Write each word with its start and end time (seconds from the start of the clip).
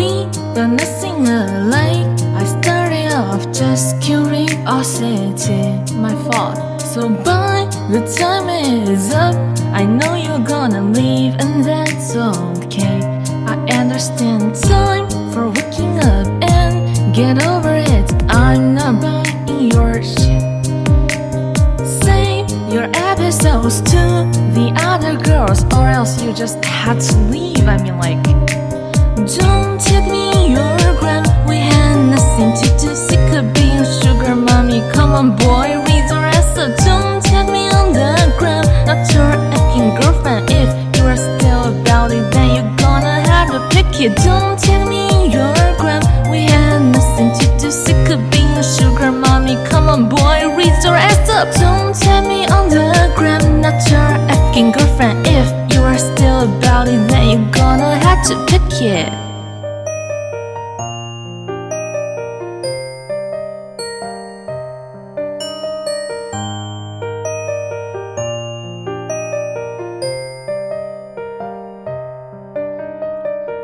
We 0.00 0.24
were 0.56 0.66
nothing 0.66 1.28
alike. 1.28 2.08
I 2.40 2.44
started 2.58 3.12
off 3.12 3.42
just 3.52 4.00
curiosity, 4.00 5.92
my 5.92 6.14
fault. 6.24 6.80
So 6.80 7.10
by 7.10 7.68
the 7.92 8.00
time 8.18 8.48
is 8.48 9.12
up, 9.12 9.36
I 9.74 9.84
know 9.84 10.14
you're 10.14 10.46
gonna 10.54 10.80
leave, 10.80 11.34
and 11.38 11.62
that's 11.62 12.16
okay. 12.16 13.00
I 13.52 13.56
understand 13.80 14.54
time 14.54 15.06
for 15.32 15.50
waking 15.50 15.98
up 15.98 16.28
and 16.48 17.14
get 17.14 17.44
over 17.44 17.74
it. 17.74 18.06
I'm 18.30 18.74
not 18.74 19.02
buying 19.02 19.70
your 19.70 20.02
shit. 20.02 20.42
Save 22.04 22.48
your 22.72 22.88
episodes 23.10 23.82
to 23.92 24.02
the 24.56 24.72
other 24.76 25.14
girls, 25.30 25.62
or 25.76 25.88
else 25.88 26.22
you 26.22 26.32
just 26.32 26.64
had 26.64 26.98
to 27.00 27.18
leave. 27.34 27.68
I 27.68 27.76
mean, 27.82 27.98
like, 27.98 28.69
you 41.00 41.06
are 41.06 41.16
still 41.16 41.64
about 41.80 42.12
it, 42.12 42.30
then 42.32 42.48
you're 42.56 42.76
gonna 42.76 43.20
have 43.28 43.48
to 43.50 43.60
pick 43.74 44.00
it. 44.00 44.16
Don't 44.24 44.58
take 44.58 44.86
me 44.88 45.32
your 45.32 45.54
gram. 45.80 46.02
We 46.30 46.44
had 46.44 46.80
nothing 46.80 47.30
to 47.38 47.46
do. 47.58 47.70
Sick 47.70 48.10
of 48.10 48.20
being 48.30 48.54
a 48.58 48.62
sugar 48.62 49.12
mommy. 49.12 49.56
Come 49.68 49.88
on, 49.88 50.08
boy, 50.08 50.38
read 50.56 50.74
your 50.84 50.96
ass 50.96 51.28
up. 51.30 51.48
Don't 51.60 51.94
take 51.94 52.26
me 52.28 52.46
on 52.46 52.68
the 52.68 53.12
gram. 53.16 53.60
Not 53.60 53.78
your 53.90 54.10
acting 54.34 54.72
girlfriend. 54.72 55.26
If 55.26 55.48
you 55.72 55.80
are 55.82 55.98
still 55.98 56.40
about 56.56 56.88
it, 56.88 57.00
then 57.08 57.24
you're 57.30 57.50
gonna 57.52 57.99
to 58.24 58.36
pick 58.46 58.60
it. 58.82 59.08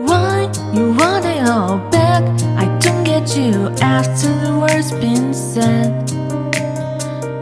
Why 0.01 0.51
you 0.73 0.93
want 0.93 1.27
it 1.27 1.47
all 1.47 1.79
back? 1.91 2.23
I 2.57 2.67
don't 2.79 3.05
get 3.05 3.37
you 3.37 3.69
after 3.83 4.29
the 4.45 4.59
words 4.59 4.91
been 4.93 5.35
said. 5.35 6.11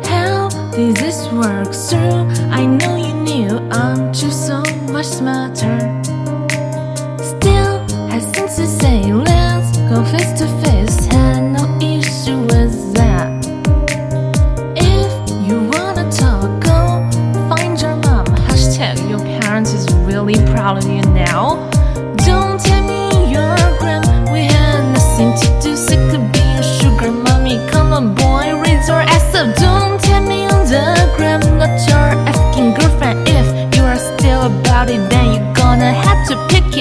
How 0.04 0.48
did 0.72 0.96
this 0.96 1.28
work 1.30 1.72
through? 1.72 2.26
I 2.50 2.66
know 2.66 2.96
you 2.96 3.14
knew 3.14 3.58
I'm 3.70 4.12
just 4.12 4.46
so 4.48 4.62
much 4.92 5.06
smarter. 5.06 6.03